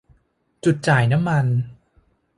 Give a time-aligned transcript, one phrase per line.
[0.63, 1.45] จุดจ่ายน้ำมัน